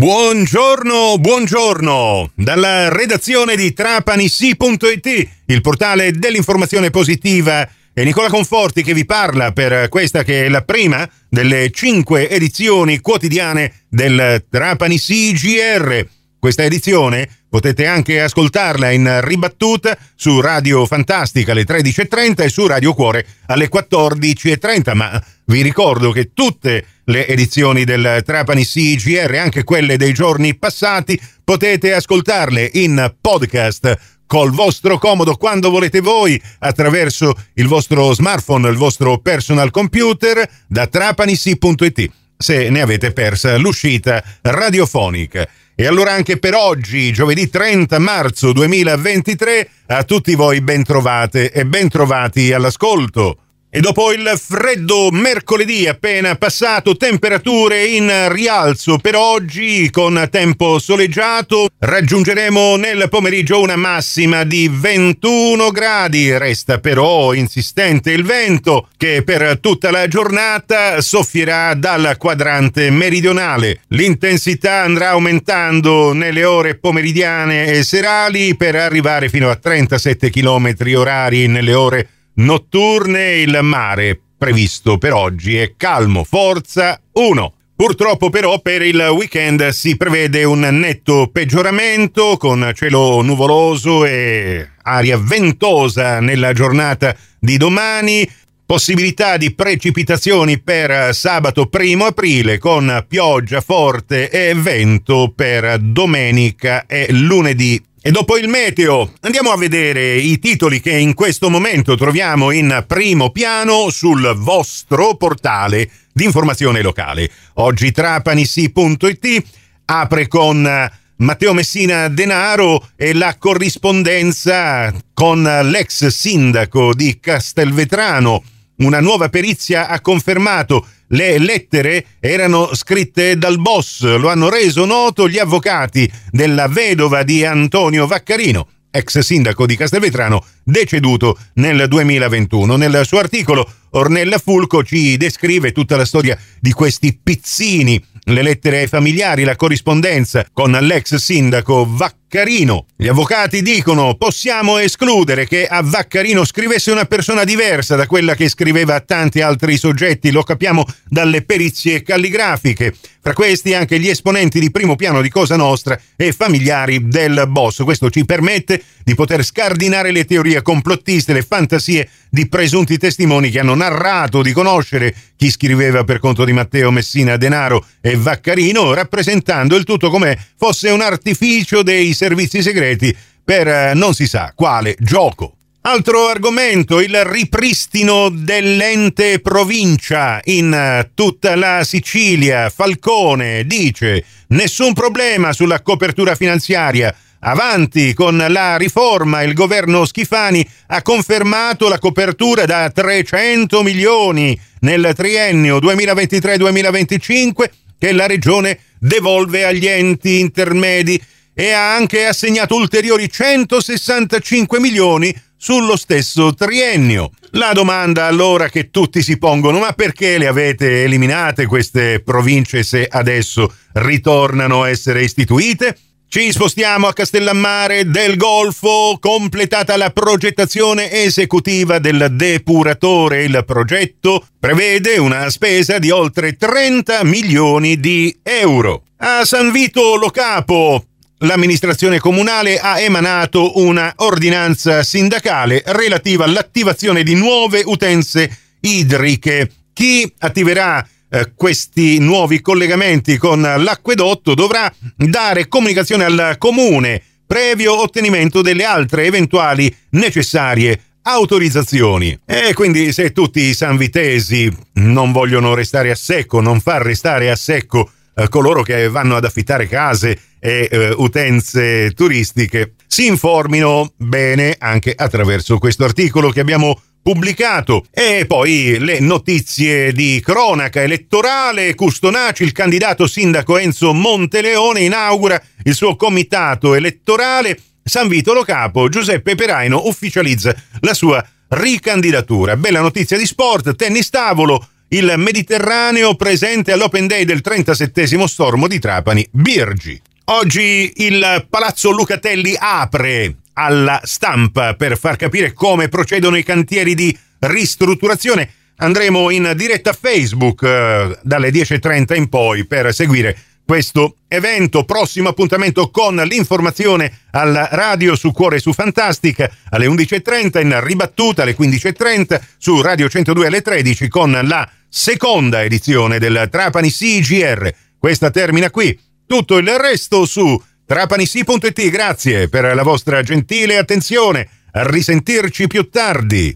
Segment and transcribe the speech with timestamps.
[0.00, 2.30] Buongiorno, buongiorno!
[2.34, 9.90] Dalla redazione di trapanissi.it, il portale dell'informazione positiva, è Nicola Conforti che vi parla per
[9.90, 16.08] questa che è la prima delle cinque edizioni quotidiane del Trapanissi GR.
[16.38, 22.94] Questa edizione potete anche ascoltarla in ribattuta su Radio Fantastica alle 13.30 e su Radio
[22.94, 29.96] Cuore alle 14.30, ma vi ricordo che tutte le edizioni del Trapani CGR, anche quelle
[29.96, 37.66] dei giorni passati, potete ascoltarle in podcast col vostro comodo quando volete voi attraverso il
[37.66, 45.46] vostro smartphone, il vostro personal computer da trapanissi.it se ne avete persa l'uscita radiofonica.
[45.74, 51.66] E allora anche per oggi, giovedì 30 marzo 2023, a tutti voi ben trovate e
[51.66, 53.49] ben trovati all'ascolto.
[53.72, 61.68] E dopo il freddo mercoledì appena passato, temperature in rialzo per oggi con tempo soleggiato,
[61.78, 66.36] raggiungeremo nel pomeriggio una massima di 21 gradi.
[66.36, 73.82] Resta però insistente il vento che per tutta la giornata soffierà dal quadrante meridionale.
[73.90, 81.46] L'intensità andrà aumentando nelle ore pomeridiane e serali per arrivare fino a 37 km orari
[81.46, 82.08] nelle ore
[82.40, 87.54] notturne il mare previsto per oggi è calmo, forza 1.
[87.76, 95.18] Purtroppo però per il weekend si prevede un netto peggioramento con cielo nuvoloso e aria
[95.18, 98.28] ventosa nella giornata di domani,
[98.66, 107.06] possibilità di precipitazioni per sabato 1 aprile con pioggia forte e vento per domenica e
[107.10, 112.50] lunedì e dopo il meteo andiamo a vedere i titoli che in questo momento troviamo
[112.50, 117.30] in primo piano sul vostro portale di informazione locale.
[117.54, 119.42] Oggi trapanissi.it
[119.84, 128.42] apre con Matteo Messina Denaro e la corrispondenza con l'ex sindaco di Castelvetrano.
[128.76, 135.28] Una nuova perizia ha confermato le lettere erano scritte dal boss, lo hanno reso noto
[135.28, 142.76] gli avvocati della vedova di Antonio Vaccarino, ex sindaco di Castelvetrano, deceduto nel 2021.
[142.76, 148.80] Nel suo articolo Ornella Fulco ci descrive tutta la storia di questi pizzini, le lettere
[148.80, 152.19] ai familiari, la corrispondenza con l'ex sindaco Vaccarino.
[152.32, 158.48] Gli avvocati dicono possiamo escludere che a Vaccarino scrivesse una persona diversa da quella che
[158.48, 162.94] scriveva a tanti altri soggetti, lo capiamo dalle perizie calligrafiche.
[163.22, 167.82] Fra questi anche gli esponenti di primo piano di Cosa Nostra e familiari del boss.
[167.82, 173.58] Questo ci permette di poter scardinare le teorie complottiste, le fantasie di presunti testimoni che
[173.58, 179.74] hanno narrato di conoscere chi scriveva per conto di Matteo Messina Denaro e Vaccarino, rappresentando
[179.74, 184.94] il tutto come fosse un artificio dei servizi segreti per eh, non si sa quale
[184.98, 185.54] gioco.
[185.82, 192.68] Altro argomento, il ripristino dell'ente provincia in eh, tutta la Sicilia.
[192.68, 197.16] Falcone dice nessun problema sulla copertura finanziaria.
[197.38, 205.14] Avanti con la riforma, il governo Schifani ha confermato la copertura da 300 milioni nel
[205.16, 211.18] triennio 2023-2025 che la regione devolve agli enti intermedi
[211.54, 217.32] e ha anche assegnato ulteriori 165 milioni sullo stesso triennio.
[217.52, 223.06] La domanda allora che tutti si pongono, ma perché le avete eliminate queste province se
[223.10, 225.96] adesso ritornano a essere istituite?
[226.30, 233.42] Ci spostiamo a Castellammare del Golfo, completata la progettazione esecutiva del depuratore.
[233.42, 239.02] Il progetto prevede una spesa di oltre 30 milioni di euro.
[239.16, 241.04] A San Vito Lo Capo,
[241.40, 249.70] l'amministrazione comunale ha emanato una ordinanza sindacale relativa all'attivazione di nuove utenze idriche.
[249.92, 258.62] Chi attiverà eh, questi nuovi collegamenti con l'acquedotto dovrà dare comunicazione al comune previo ottenimento
[258.62, 262.38] delle altre eventuali necessarie autorizzazioni.
[262.46, 267.56] E quindi se tutti i sanvitesi non vogliono restare a secco, non far restare a
[267.56, 274.76] secco eh, coloro che vanno ad affittare case e eh, utenze turistiche si informino bene
[274.78, 278.04] anche attraverso questo articolo che abbiamo pubblicato.
[278.10, 285.94] E poi le notizie di cronaca elettorale Custonaci il candidato sindaco Enzo Monteleone inaugura il
[285.94, 287.78] suo comitato elettorale.
[288.02, 292.76] San Vito Lo Capo Giuseppe Peraino ufficializza la sua ricandidatura.
[292.76, 299.00] Bella notizia di sport tennis tavolo il Mediterraneo presente all'Open Day del 37 stormo di
[299.00, 300.20] Trapani, Birgi.
[300.44, 307.36] Oggi il Palazzo Lucatelli apre alla stampa per far capire come procedono i cantieri di
[307.60, 308.70] ristrutturazione.
[308.96, 315.04] Andremo in diretta Facebook eh, dalle 10.30 in poi per seguire questo evento.
[315.04, 321.76] Prossimo appuntamento con l'informazione alla radio su Cuore su Fantastica alle 11.30, in ribattuta alle
[321.76, 327.90] 15.30 su Radio 102 alle 13 con la seconda edizione del Trapani CGR.
[328.18, 329.18] Questa termina qui.
[329.44, 332.08] Tutto il resto su trapanisi.it.
[332.08, 334.68] Grazie per la vostra gentile attenzione.
[334.92, 336.74] A risentirci più tardi.